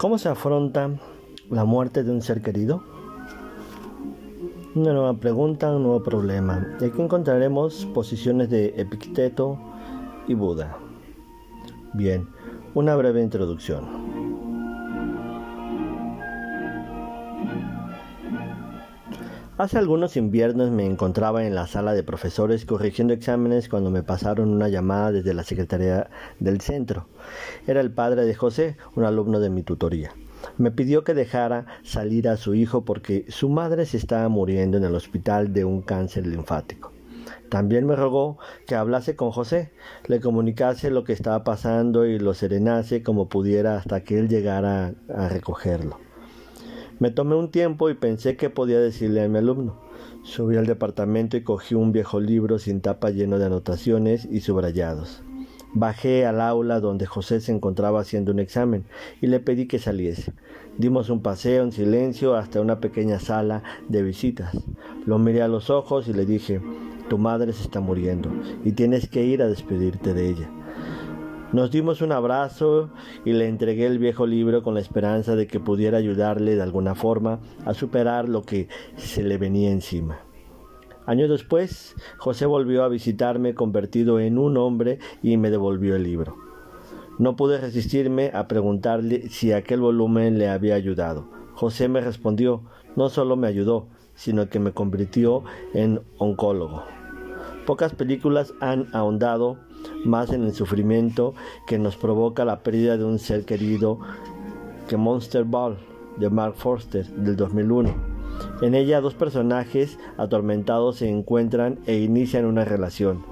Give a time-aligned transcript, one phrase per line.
[0.00, 0.92] ¿Cómo se afronta
[1.50, 2.82] la muerte de un ser querido?
[4.74, 6.66] Una nueva pregunta, un nuevo problema.
[6.80, 9.58] Y aquí encontraremos posiciones de Epicteto
[10.26, 10.78] y Buda.
[11.92, 12.26] Bien,
[12.72, 13.99] una breve introducción.
[19.60, 24.48] Hace algunos inviernos me encontraba en la sala de profesores corrigiendo exámenes cuando me pasaron
[24.48, 26.08] una llamada desde la secretaría
[26.38, 27.08] del centro.
[27.66, 30.14] Era el padre de José, un alumno de mi tutoría.
[30.56, 34.84] Me pidió que dejara salir a su hijo porque su madre se estaba muriendo en
[34.84, 36.92] el hospital de un cáncer linfático.
[37.50, 39.72] También me rogó que hablase con José,
[40.06, 44.94] le comunicase lo que estaba pasando y lo serenase como pudiera hasta que él llegara
[45.14, 45.98] a recogerlo.
[47.00, 49.74] Me tomé un tiempo y pensé que podía decirle a mi alumno.
[50.22, 55.22] Subí al departamento y cogí un viejo libro sin tapa lleno de anotaciones y subrayados.
[55.72, 58.84] Bajé al aula donde José se encontraba haciendo un examen
[59.22, 60.34] y le pedí que saliese.
[60.76, 64.54] Dimos un paseo en silencio hasta una pequeña sala de visitas.
[65.06, 66.60] Lo miré a los ojos y le dije,
[67.08, 68.30] tu madre se está muriendo
[68.62, 70.50] y tienes que ir a despedirte de ella.
[71.52, 72.90] Nos dimos un abrazo
[73.24, 76.94] y le entregué el viejo libro con la esperanza de que pudiera ayudarle de alguna
[76.94, 80.20] forma a superar lo que se le venía encima.
[81.06, 86.36] Años después, José volvió a visitarme convertido en un hombre y me devolvió el libro.
[87.18, 91.28] No pude resistirme a preguntarle si aquel volumen le había ayudado.
[91.54, 92.62] José me respondió,
[92.94, 95.42] no solo me ayudó, sino que me convirtió
[95.74, 96.84] en oncólogo.
[97.66, 99.58] Pocas películas han ahondado
[100.04, 101.34] más en el sufrimiento
[101.66, 103.98] que nos provoca la pérdida de un ser querido
[104.88, 105.78] que Monster Ball
[106.18, 108.10] de Mark Forster del 2001.
[108.62, 113.24] En ella dos personajes atormentados se encuentran e inician una relación.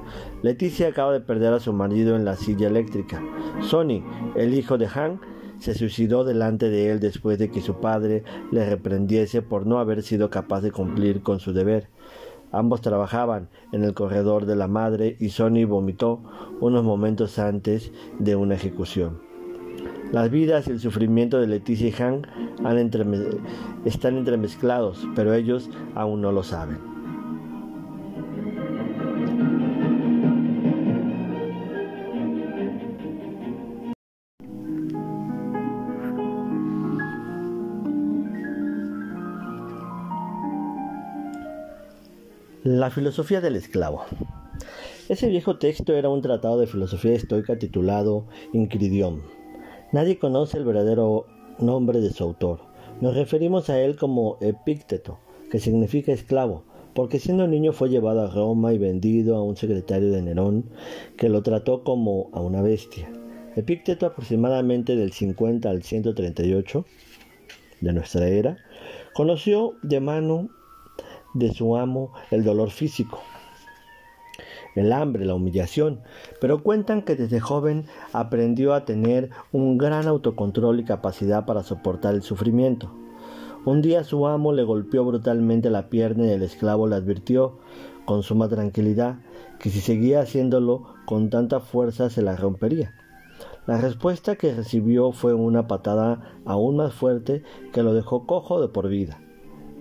[0.43, 3.23] Leticia acaba de perder a su marido en la silla eléctrica.
[3.63, 4.05] Sonny,
[4.37, 5.21] el hijo de Hank,
[5.59, 10.03] se suicidó delante de él después de que su padre le reprendiese por no haber
[10.03, 11.89] sido capaz de cumplir con su deber.
[12.53, 16.23] Ambos trabajaban en el corredor de la madre y Sonny vomitó
[16.61, 19.21] unos momentos antes de una ejecución.
[20.13, 22.27] Las vidas y el sufrimiento de Leticia y Hank
[23.85, 26.98] están entremezclados, pero ellos aún no lo saben.
[42.71, 44.05] La filosofía del esclavo.
[45.09, 49.23] Ese viejo texto era un tratado de filosofía estoica titulado Incridión.
[49.91, 51.25] Nadie conoce el verdadero
[51.59, 52.61] nombre de su autor.
[53.01, 55.19] Nos referimos a él como Epícteto,
[55.51, 60.13] que significa esclavo, porque siendo niño fue llevado a Roma y vendido a un secretario
[60.13, 60.67] de Nerón,
[61.17, 63.11] que lo trató como a una bestia.
[63.57, 66.85] Epícteto aproximadamente del 50 al 138
[67.81, 68.59] de nuestra era,
[69.15, 70.51] conoció de mano
[71.39, 73.21] de su amo el dolor físico,
[74.75, 76.01] el hambre, la humillación,
[76.41, 82.15] pero cuentan que desde joven aprendió a tener un gran autocontrol y capacidad para soportar
[82.15, 82.93] el sufrimiento.
[83.65, 87.59] Un día su amo le golpeó brutalmente la pierna y el esclavo le advirtió,
[88.05, 89.17] con suma tranquilidad,
[89.59, 92.95] que si seguía haciéndolo con tanta fuerza se la rompería.
[93.67, 98.69] La respuesta que recibió fue una patada aún más fuerte que lo dejó cojo de
[98.69, 99.21] por vida.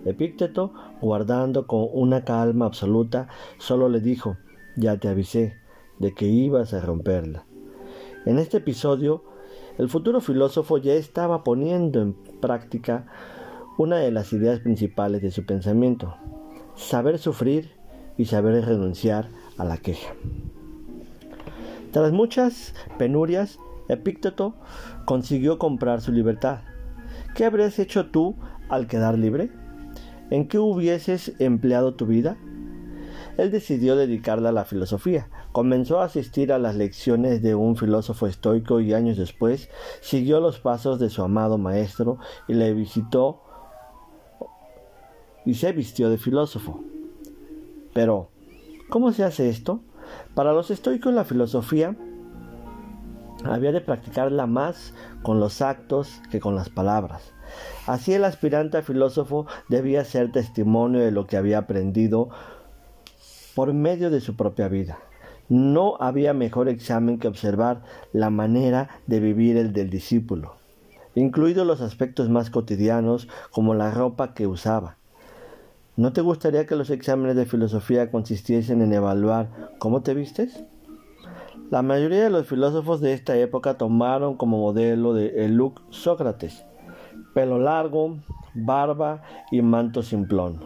[0.06, 3.28] Epícteto, guardando con una calma absoluta,
[3.58, 4.38] solo le dijo,
[4.76, 5.58] ya te avisé
[6.00, 7.46] de que ibas a romperla.
[8.26, 9.24] En este episodio,
[9.78, 13.06] el futuro filósofo ya estaba poniendo en práctica
[13.78, 16.16] una de las ideas principales de su pensamiento,
[16.76, 17.72] saber sufrir
[18.18, 20.14] y saber renunciar a la queja.
[21.92, 24.56] Tras muchas penurias, Epícteto
[25.06, 26.60] consiguió comprar su libertad.
[27.36, 28.36] ¿Qué habrías hecho tú
[28.70, 29.50] al quedar libre?
[30.30, 32.38] ¿En qué hubieses empleado tu vida?
[33.38, 35.30] Él decidió dedicarla a la filosofía.
[35.52, 39.70] Comenzó a asistir a las lecciones de un filósofo estoico y años después
[40.02, 43.42] siguió los pasos de su amado maestro y le visitó
[45.46, 46.84] y se vistió de filósofo.
[47.94, 48.30] Pero,
[48.90, 49.82] ¿cómo se hace esto?
[50.36, 51.96] Para los estoicos la filosofía
[53.46, 54.94] había de practicarla más
[55.24, 57.34] con los actos que con las palabras.
[57.86, 62.30] Así el aspirante a filósofo debía ser testimonio de lo que había aprendido
[63.56, 65.00] por medio de su propia vida.
[65.50, 70.56] No había mejor examen que observar la manera de vivir el del discípulo,
[71.16, 74.98] incluidos los aspectos más cotidianos como la ropa que usaba.
[75.96, 80.64] ¿No te gustaría que los exámenes de filosofía consistiesen en evaluar cómo te vistes?
[81.72, 86.64] La mayoría de los filósofos de esta época tomaron como modelo de el look Sócrates,
[87.34, 88.18] pelo largo,
[88.54, 89.22] barba
[89.52, 90.60] y manto simplón,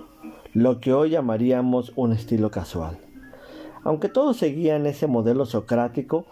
[0.53, 2.97] lo que hoy llamaríamos un estilo casual.
[3.83, 6.25] Aunque todos seguían ese modelo socrático,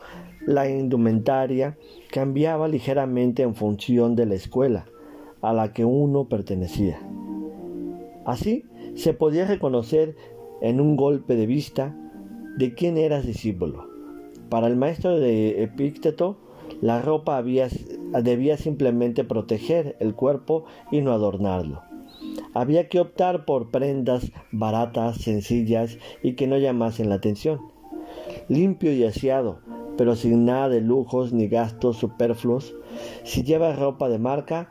[0.45, 1.77] la indumentaria
[2.11, 4.85] cambiaba ligeramente en función de la escuela
[5.41, 6.99] a la que uno pertenecía.
[8.25, 10.15] Así se podía reconocer
[10.61, 11.95] en un golpe de vista
[12.57, 13.87] de quién eras discípulo.
[14.49, 16.37] Para el maestro de Epícteto,
[16.81, 17.41] la ropa
[18.11, 21.83] debía simplemente proteger el cuerpo y no adornarlo.
[22.53, 27.59] Había que optar por prendas baratas, sencillas y que no llamasen la atención.
[28.47, 29.59] Limpio y aseado,
[29.97, 32.75] pero sin nada de lujos ni gastos superfluos.
[33.23, 34.69] Si llevas ropa de marca,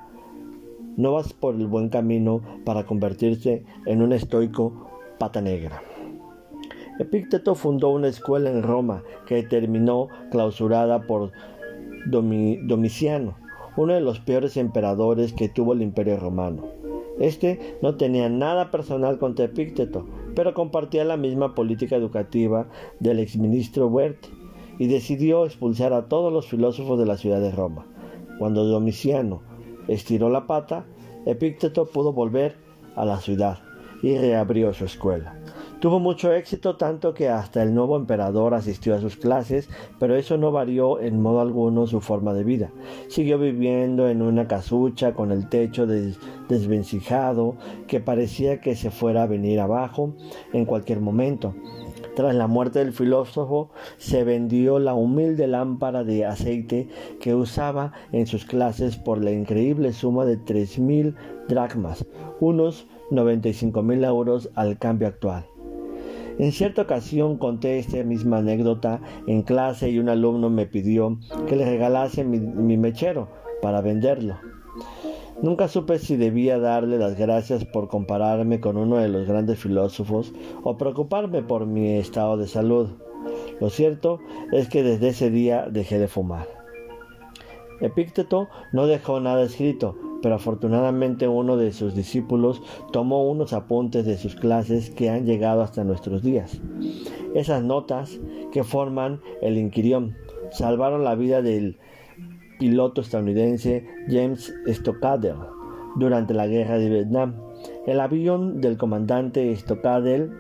[0.97, 4.89] no vas por el buen camino para convertirse en un estoico
[5.19, 5.83] pata negra.
[6.99, 11.31] Epícteto fundó una escuela en Roma que terminó clausurada por
[12.11, 13.37] Domiciano,
[13.77, 16.65] uno de los peores emperadores que tuvo el imperio romano.
[17.21, 22.69] Este no tenía nada personal contra Epícteto, pero compartía la misma política educativa
[23.01, 24.27] del exministro Huert
[24.79, 27.87] y decidió expulsar a todos los filósofos de la ciudad de Roma.
[28.39, 29.43] Cuando Domiciano
[29.89, 30.87] estiró la pata,
[31.27, 32.57] Epícteto pudo volver
[32.95, 33.59] a la ciudad
[34.03, 35.38] y reabrió su escuela.
[35.81, 39.69] Tuvo mucho éxito tanto que hasta el nuevo emperador asistió a sus clases,
[40.01, 42.73] pero eso no varió en modo alguno su forma de vida.
[43.07, 47.55] Siguió viviendo en una casucha con el techo desvencijado
[47.87, 50.15] que parecía que se fuera a venir abajo
[50.53, 51.55] en cualquier momento.
[52.17, 56.89] Tras la muerte del filósofo, se vendió la humilde lámpara de aceite
[57.21, 61.15] que usaba en sus clases por la increíble suma de tres mil
[61.47, 62.05] dracmas,
[62.41, 65.47] unos 95 mil euros al cambio actual.
[66.39, 71.19] En cierta ocasión conté esta misma anécdota en clase y un alumno me pidió
[71.49, 73.29] que le regalase mi, mechero
[73.61, 74.37] para venderlo.
[75.43, 80.33] Nunca supe si debía darle las gracias por compararme con uno de los grandes filósofos
[80.63, 82.91] o preocuparme por mi estado de salud.
[83.61, 84.21] Lo cierto
[84.53, 86.47] es que desde ese día dejé de fumar.
[87.81, 92.63] Epícteto no dejó nada escrito, pero afortunadamente uno de sus discípulos
[92.93, 96.61] tomó unos apuntes de sus clases que han llegado hasta nuestros días.
[97.35, 98.21] Esas notas
[98.53, 100.17] que forman el Inquirión
[100.51, 101.79] salvaron la vida del
[102.59, 105.37] piloto estadounidense James Stockadel
[105.97, 107.35] durante la guerra de Vietnam.
[107.87, 110.31] El avión del comandante Stockadel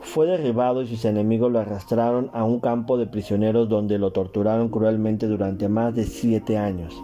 [0.00, 4.68] fue derribado y sus enemigos lo arrastraron a un campo de prisioneros donde lo torturaron
[4.68, 6.94] cruelmente durante más de siete años.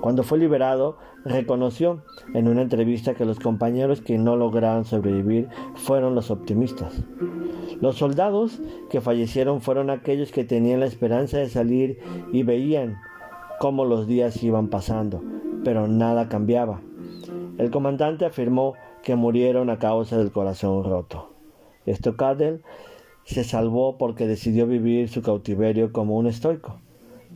[0.00, 2.02] Cuando fue liberado, reconoció
[2.32, 7.02] en una entrevista que los compañeros que no lograron sobrevivir fueron los optimistas.
[7.80, 8.60] Los soldados
[8.90, 11.98] que fallecieron fueron aquellos que tenían la esperanza de salir
[12.32, 12.98] y veían
[13.58, 15.22] cómo los días iban pasando,
[15.64, 16.80] pero nada cambiaba.
[17.58, 21.32] El comandante afirmó que murieron a causa del corazón roto.
[21.88, 22.62] Stocadel
[23.24, 26.80] se salvó porque decidió vivir su cautiverio como un estoico.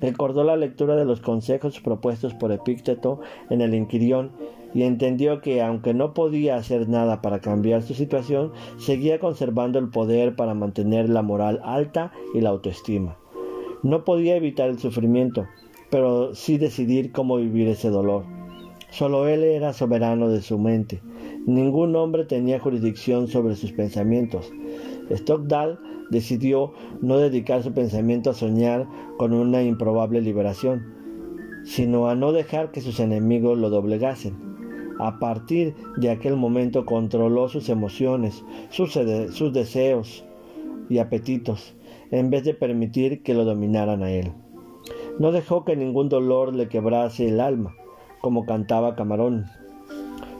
[0.03, 3.21] Recordó la lectura de los consejos propuestos por Epícteto
[3.51, 4.33] en el Inquirión
[4.75, 9.91] y entendió que aunque no podía hacer nada para cambiar su situación, seguía conservando el
[9.91, 13.17] poder para mantener la moral alta y la autoestima.
[13.85, 15.47] No podía evitar el sufrimiento,
[15.91, 18.25] pero sí decidir cómo vivir ese dolor.
[18.91, 21.01] Solo él era soberano de su mente.
[21.47, 24.53] Ningún hombre tenía jurisdicción sobre sus pensamientos.
[25.11, 25.79] Stockdale
[26.13, 30.95] decidió no dedicar su pensamiento a soñar con una improbable liberación,
[31.65, 34.37] sino a no dejar que sus enemigos lo doblegasen.
[35.01, 40.25] A partir de aquel momento controló sus emociones, sus, sus deseos
[40.89, 41.75] y apetitos,
[42.11, 44.33] en vez de permitir que lo dominaran a él.
[45.19, 47.75] No dejó que ningún dolor le quebrase el alma,
[48.21, 49.47] como cantaba Camarón.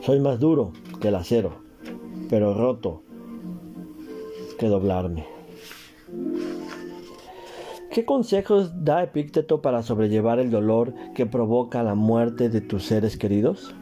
[0.01, 1.53] Soy más duro que el acero,
[2.29, 3.01] pero roto
[4.59, 5.32] que doblarme.
[7.93, 13.17] ¿Qué consejos da Epícteto para sobrellevar el dolor que provoca la muerte de tus seres
[13.17, 13.75] queridos?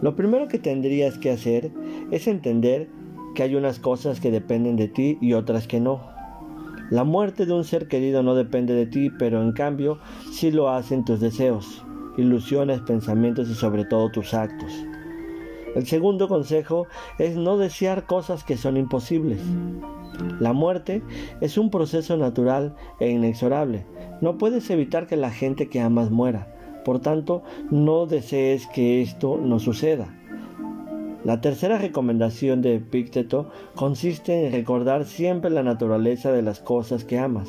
[0.00, 1.72] Lo primero que tendrías que hacer
[2.12, 2.88] es entender
[3.34, 6.02] que hay unas cosas que dependen de ti y otras que no.
[6.88, 9.98] La muerte de un ser querido no depende de ti, pero en cambio
[10.30, 11.84] sí lo hacen tus deseos,
[12.16, 14.72] ilusiones, pensamientos y sobre todo tus actos.
[15.74, 16.86] El segundo consejo
[17.18, 19.40] es no desear cosas que son imposibles.
[20.38, 21.02] La muerte
[21.40, 23.86] es un proceso natural e inexorable.
[24.20, 26.54] No puedes evitar que la gente que amas muera.
[26.84, 30.14] Por tanto, no desees que esto no suceda.
[31.24, 37.18] La tercera recomendación de Epícteto consiste en recordar siempre la naturaleza de las cosas que
[37.18, 37.48] amas.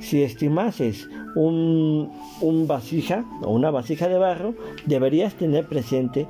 [0.00, 4.54] Si estimases un, un vasija o una vasija de barro,
[4.86, 6.26] deberías tener presente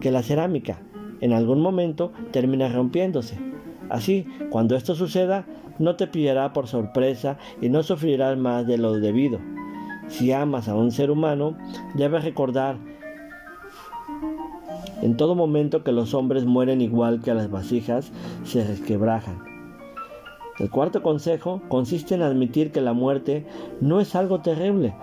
[0.00, 0.78] que la cerámica
[1.20, 3.38] en algún momento termina rompiéndose.
[3.88, 5.46] Así, cuando esto suceda,
[5.78, 9.38] no te pillará por sorpresa y no sufrirás más de lo debido.
[10.08, 11.56] Si amas a un ser humano,
[11.94, 12.76] debes recordar
[15.02, 18.12] en todo momento que los hombres mueren igual que las vasijas
[18.44, 19.55] se resquebrajan.
[20.58, 23.44] El cuarto consejo consiste en admitir que la muerte
[23.80, 24.94] no es algo terrible,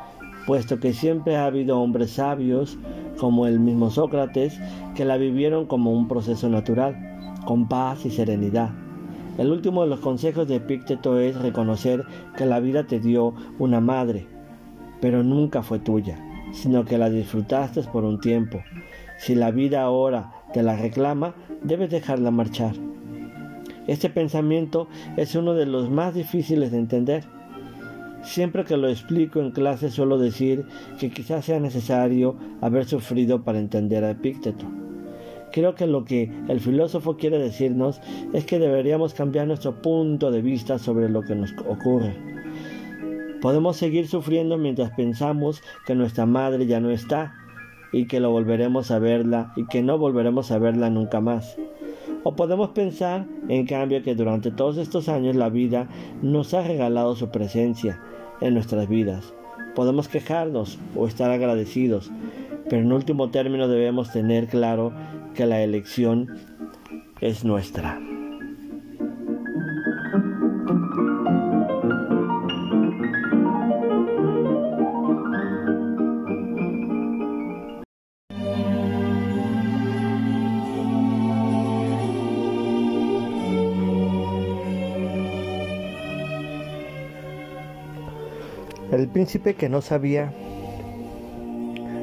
[0.47, 2.77] puesto que siempre ha habido hombres sabios,
[3.17, 4.59] como el mismo Sócrates,
[4.95, 6.95] que la vivieron como un proceso natural,
[7.45, 8.71] con paz y serenidad.
[9.37, 12.03] El último de los consejos de Epícteto es reconocer
[12.35, 14.27] que la vida te dio una madre,
[15.01, 16.17] pero nunca fue tuya,
[16.51, 18.59] sino que la disfrutaste por un tiempo.
[19.19, 22.73] Si la vida ahora te la reclama, debes dejarla marchar.
[23.87, 24.87] Este pensamiento
[25.17, 27.23] es uno de los más difíciles de entender.
[28.23, 30.65] Siempre que lo explico en clase suelo decir
[30.99, 34.65] que quizás sea necesario haber sufrido para entender a Epícteto.
[35.51, 38.01] Creo que lo que el filósofo quiere decirnos
[38.33, 42.15] es que deberíamos cambiar nuestro punto de vista sobre lo que nos ocurre.
[43.41, 47.35] Podemos seguir sufriendo mientras pensamos que nuestra madre ya no está
[47.91, 51.57] y que lo volveremos a verla y que no volveremos a verla nunca más.
[52.23, 55.89] O podemos pensar, en cambio, que durante todos estos años la vida
[56.21, 57.99] nos ha regalado su presencia
[58.41, 59.33] en nuestras vidas.
[59.75, 62.11] Podemos quejarnos o estar agradecidos,
[62.69, 64.93] pero en último término debemos tener claro
[65.33, 66.29] que la elección
[67.19, 67.99] es nuestra.
[89.23, 90.33] Príncipe que no sabía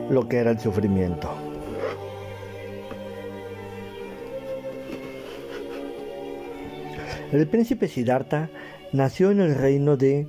[0.09, 1.29] lo que era el sufrimiento.
[7.31, 8.49] El príncipe Siddhartha
[8.95, 10.29] nació en el reino de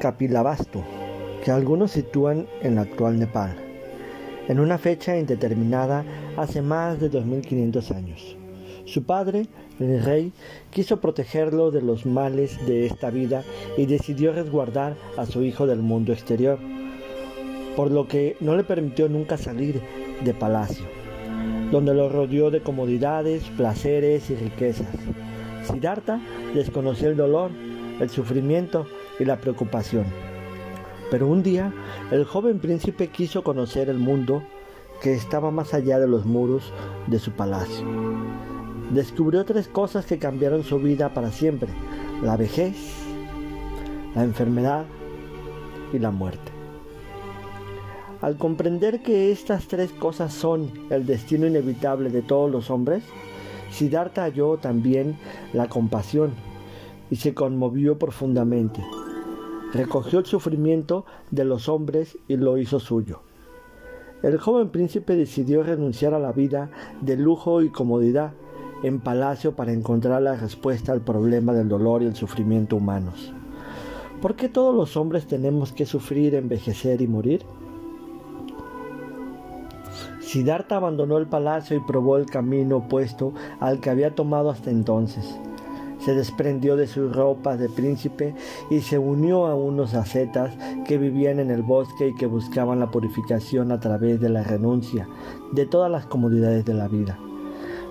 [0.00, 0.82] Kapilavastu,
[1.44, 3.54] que algunos sitúan en el actual Nepal,
[4.48, 6.02] en una fecha indeterminada
[6.38, 8.38] hace más de 2500 años.
[8.88, 9.48] Su padre,
[9.80, 10.32] el rey,
[10.70, 13.44] quiso protegerlo de los males de esta vida
[13.76, 16.58] y decidió resguardar a su hijo del mundo exterior,
[17.76, 19.82] por lo que no le permitió nunca salir
[20.24, 20.86] de palacio,
[21.70, 24.88] donde lo rodeó de comodidades, placeres y riquezas.
[25.64, 26.18] Siddhartha
[26.54, 27.50] desconoció el dolor,
[28.00, 28.86] el sufrimiento
[29.20, 30.06] y la preocupación.
[31.10, 31.74] Pero un día
[32.10, 34.42] el joven príncipe quiso conocer el mundo
[35.02, 36.72] que estaba más allá de los muros
[37.06, 38.17] de su palacio
[38.92, 41.68] descubrió tres cosas que cambiaron su vida para siempre.
[42.22, 42.76] La vejez,
[44.14, 44.86] la enfermedad
[45.92, 46.52] y la muerte.
[48.20, 53.04] Al comprender que estas tres cosas son el destino inevitable de todos los hombres,
[53.70, 55.16] Siddhartha halló también
[55.52, 56.32] la compasión
[57.10, 58.84] y se conmovió profundamente.
[59.72, 63.20] Recogió el sufrimiento de los hombres y lo hizo suyo.
[64.22, 68.32] El joven príncipe decidió renunciar a la vida de lujo y comodidad
[68.82, 73.32] en palacio para encontrar la respuesta al problema del dolor y el sufrimiento humanos.
[74.20, 77.44] ¿Por qué todos los hombres tenemos que sufrir, envejecer y morir?
[80.20, 85.38] Siddhartha abandonó el palacio y probó el camino opuesto al que había tomado hasta entonces.
[86.00, 88.34] Se desprendió de sus ropas de príncipe
[88.70, 90.54] y se unió a unos ascetas
[90.84, 95.08] que vivían en el bosque y que buscaban la purificación a través de la renuncia
[95.52, 97.18] de todas las comodidades de la vida.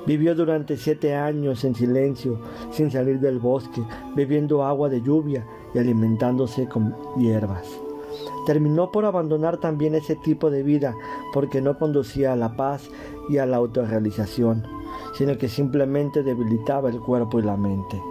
[0.08, 2.40] Vivió durante siete años en silencio,
[2.72, 3.84] sin salir del bosque,
[4.16, 7.68] bebiendo agua de lluvia y alimentándose con hierbas.
[8.46, 10.96] Terminó por abandonar también ese tipo de vida
[11.34, 12.90] porque no conducía a la paz
[13.28, 14.64] y a la autorrealización,
[15.14, 18.02] sino que simplemente debilitaba el cuerpo y la mente.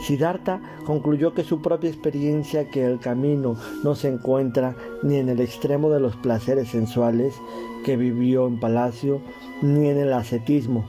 [0.00, 3.54] Siddhartha concluyó que su propia experiencia que el camino
[3.84, 7.36] no se encuentra ni en el extremo de los placeres sensuales
[7.84, 9.20] que vivió en palacio,
[9.62, 10.84] ni en el ascetismo,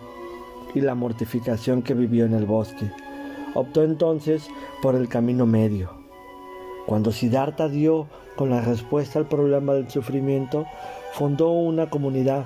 [0.75, 2.91] y la mortificación que vivió en el bosque.
[3.55, 4.47] Optó entonces
[4.81, 5.89] por el camino medio.
[6.85, 10.67] Cuando Siddhartha dio con la respuesta al problema del sufrimiento,
[11.13, 12.45] fundó una comunidad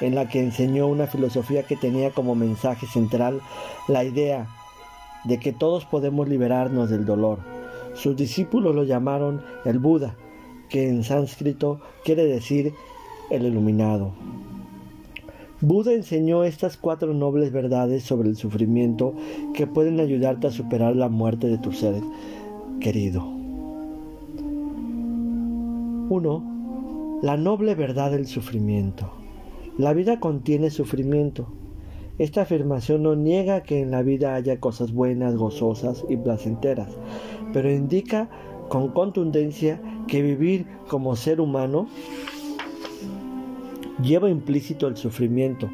[0.00, 3.40] en la que enseñó una filosofía que tenía como mensaje central
[3.88, 4.46] la idea
[5.24, 7.40] de que todos podemos liberarnos del dolor.
[7.94, 10.14] Sus discípulos lo llamaron el Buda,
[10.68, 12.74] que en sánscrito quiere decir
[13.30, 14.12] el iluminado.
[15.66, 19.14] Buda enseñó estas cuatro nobles verdades sobre el sufrimiento
[19.52, 22.04] que pueden ayudarte a superar la muerte de tu ser
[22.78, 23.24] querido.
[26.08, 27.20] 1.
[27.24, 29.10] La noble verdad del sufrimiento.
[29.76, 31.48] La vida contiene sufrimiento.
[32.18, 36.96] Esta afirmación no niega que en la vida haya cosas buenas, gozosas y placenteras,
[37.52, 38.28] pero indica
[38.68, 41.88] con contundencia que vivir como ser humano
[44.02, 45.70] lleva implícito el sufrimiento.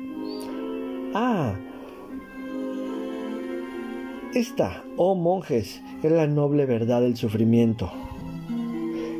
[1.14, 1.54] Ah,
[4.34, 7.90] esta, oh monjes, es la noble verdad del sufrimiento.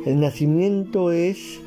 [0.05, 1.61] El nacimiento es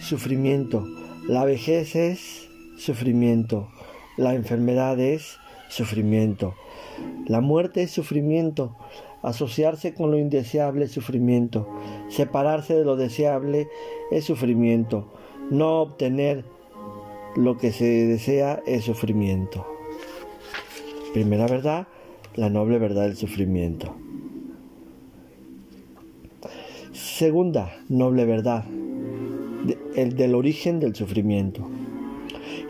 [0.00, 0.84] sufrimiento.
[1.28, 3.68] La vejez es sufrimiento.
[4.16, 6.54] La enfermedad es sufrimiento.
[7.26, 8.76] La muerte es sufrimiento.
[9.22, 11.68] Asociarse con lo indeseable es sufrimiento.
[12.08, 13.68] Separarse de lo deseable
[14.10, 15.12] es sufrimiento.
[15.50, 16.44] No obtener
[17.36, 19.66] lo que se desea es sufrimiento.
[21.12, 21.86] Primera verdad,
[22.36, 23.94] la noble verdad del sufrimiento.
[26.92, 28.64] Segunda noble verdad,
[29.94, 31.68] el del origen del sufrimiento.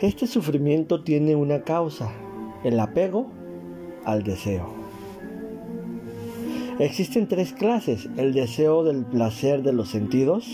[0.01, 2.11] Este sufrimiento tiene una causa,
[2.65, 3.31] el apego
[4.05, 4.75] al deseo.
[6.79, 10.49] Existen tres clases, el deseo del placer de los sentidos,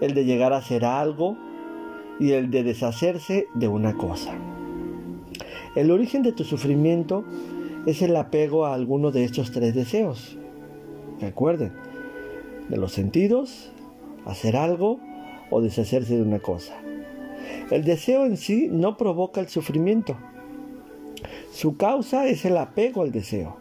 [0.00, 1.36] el de llegar a ser algo
[2.18, 4.34] y el de deshacerse de una cosa.
[5.76, 7.24] El origen de tu sufrimiento
[7.86, 10.36] es el apego a alguno de estos tres deseos.
[11.20, 11.72] Recuerden,
[12.68, 13.70] de los sentidos,
[14.24, 15.00] hacer algo
[15.50, 16.74] o deshacerse de una cosa.
[17.70, 20.16] El deseo en sí no provoca el sufrimiento.
[21.52, 23.56] Su causa es el apego al deseo.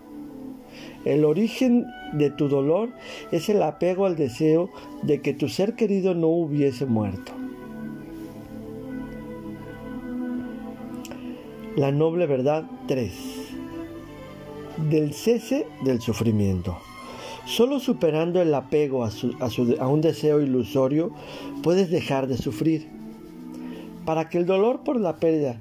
[1.05, 2.89] El origen de tu dolor
[3.31, 4.69] es el apego al deseo
[5.03, 7.31] de que tu ser querido no hubiese muerto.
[11.77, 13.12] La noble verdad 3.
[14.89, 16.75] Del cese del sufrimiento.
[17.46, 19.11] Solo superando el apego a,
[19.79, 21.11] a, un deseo ilusorio
[21.61, 22.87] puedes dejar de sufrir.
[24.07, 25.59] Para que el dolor por la pérdida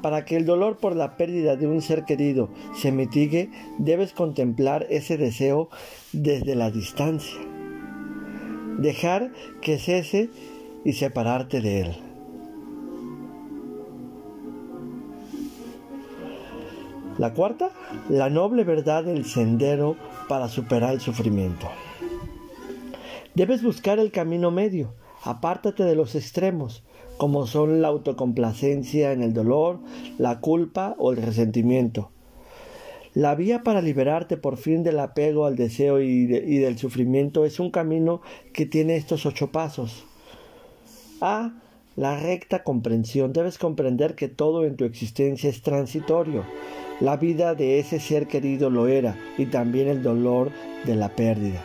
[0.00, 4.86] para que el dolor por la pérdida de un ser querido se mitigue, debes contemplar
[4.88, 5.68] ese deseo
[6.14, 7.38] desde la distancia.
[8.78, 10.30] Dejar que cese
[10.82, 12.05] y separarte de él.
[17.18, 17.70] La cuarta,
[18.10, 19.96] la noble verdad del sendero
[20.28, 21.68] para superar el sufrimiento.
[23.34, 26.84] Debes buscar el camino medio, apártate de los extremos,
[27.16, 29.80] como son la autocomplacencia en el dolor,
[30.18, 32.10] la culpa o el resentimiento.
[33.14, 37.58] La vía para liberarte por fin del apego al deseo y, y, del sufrimiento es
[37.60, 38.20] un camino
[38.52, 40.04] que tiene estos ocho pasos.
[41.22, 41.54] A.
[41.96, 43.32] La recta comprensión.
[43.32, 46.44] Debes comprender que todo en tu existencia es transitorio.
[47.00, 50.50] La vida de ese ser querido lo era y también el dolor
[50.86, 51.62] de la pérdida.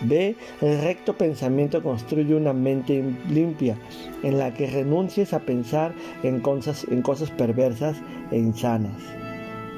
[0.00, 0.36] B.
[0.62, 3.76] El recto pensamiento construye una mente limpia
[4.22, 7.98] en la que renuncies a pensar en cosas, perversas
[8.30, 9.02] e insanas.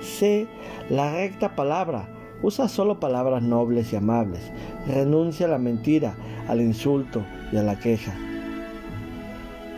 [0.02, 0.46] C.
[0.88, 2.08] La recta palabra.
[2.42, 4.40] Usa solo palabras nobles y amables.
[4.86, 6.14] Renuncia a la mentira,
[6.48, 8.14] al insulto y a la queja.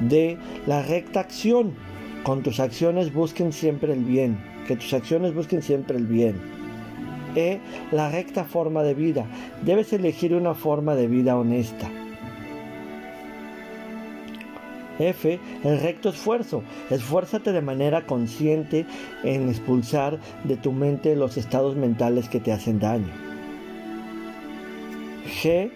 [0.01, 0.37] D.
[0.67, 1.73] La recta acción.
[2.25, 6.37] Con tus acciones busquen siempre el bien que tus acciones busquen siempre el bien.
[7.35, 7.61] E.
[7.91, 9.27] La recta forma de vida.
[9.63, 11.89] Debes elegir una forma de vida honesta.
[14.99, 15.41] F.
[15.65, 16.63] El recto esfuerzo.
[16.91, 18.87] Esfuérzate de manera consciente
[19.25, 23.13] en expulsar de tu mente los estados mentales que te hacen daño.
[25.43, 25.71] G.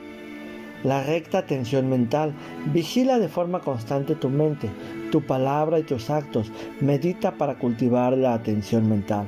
[0.85, 2.33] La recta atención mental.
[2.73, 4.71] Vigila de forma constante tu mente
[5.11, 6.51] tu palabra y tus actos.
[6.81, 9.27] Medita para cultivar la atención mental.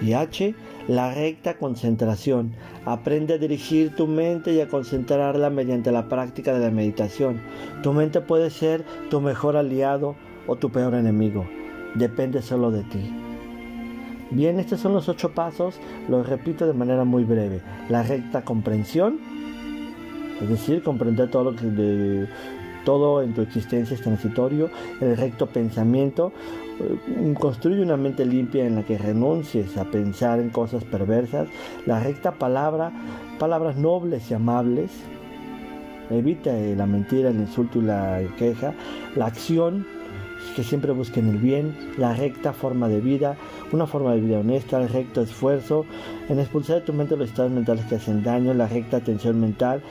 [0.00, 0.54] Y H,
[0.86, 2.54] la recta concentración.
[2.84, 7.40] Aprende a dirigir tu mente y a concentrarla mediante la práctica de la meditación.
[7.82, 10.14] Tu mente puede ser tu mejor aliado
[10.46, 11.46] o tu peor enemigo.
[11.94, 13.14] Depende solo de ti.
[14.30, 15.80] Bien, estos son los ocho pasos.
[16.08, 17.60] Los repito de manera muy breve.
[17.88, 19.18] La recta comprensión,
[20.40, 22.28] es decir, comprender todo lo que de,
[22.84, 24.70] todo en tu existencia es transitorio,
[25.00, 26.32] el recto pensamiento
[26.80, 31.48] eh, construye una mente limpia en la que renuncies a pensar en cosas perversas,
[31.86, 32.92] la recta palabra,
[33.38, 34.90] palabras nobles y amables,
[36.10, 38.74] evita la mentira, el insulto y la queja,
[39.16, 39.86] la acción,
[40.54, 43.36] que siempre busquen el bien, la recta forma de vida,
[43.72, 45.84] una forma de vida honesta, el recto esfuerzo,
[46.28, 49.82] en expulsar de tu mente los estados mentales que hacen daño, la recta atención mental,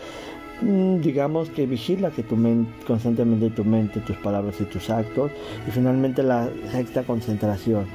[0.61, 5.31] digamos que vigila que tu mente, constantemente tu mente, tus palabras y tus actos
[5.67, 7.85] y finalmente la recta concentración,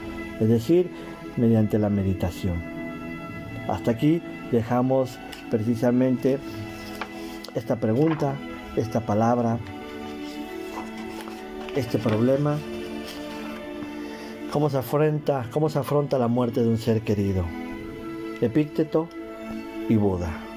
[0.40, 0.90] es decir,
[1.37, 2.55] mediante la meditación.
[3.68, 5.18] Hasta aquí dejamos
[5.51, 6.38] precisamente
[7.55, 8.35] esta pregunta,
[8.77, 9.59] esta palabra,
[11.75, 12.59] este problema,
[14.53, 17.44] cómo se afronta, cómo se afronta la muerte de un ser querido.
[18.40, 19.09] Epícteto
[19.88, 20.52] y Buda.